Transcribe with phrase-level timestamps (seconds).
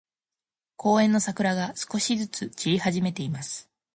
[0.77, 3.69] 公園の桜が、少しずつ散り始めています。